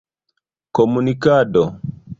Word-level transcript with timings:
komunikado 0.75 1.63